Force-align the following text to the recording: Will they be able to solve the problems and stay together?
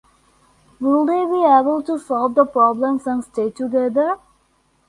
Will 0.79 1.05
they 1.05 1.25
be 1.27 1.45
able 1.45 1.83
to 1.83 1.99
solve 1.99 2.33
the 2.33 2.43
problems 2.43 3.05
and 3.05 3.23
stay 3.23 3.51
together? 3.51 4.17